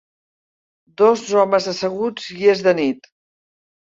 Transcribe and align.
Dos 1.01 1.25
homes 1.41 1.69
asseguts 1.73 2.31
i 2.37 2.49
és 2.53 2.63
de 2.69 2.73
nit. 2.79 3.13